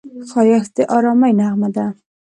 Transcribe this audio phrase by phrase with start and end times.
[0.29, 1.85] ښایست د ارامۍ نغمه ده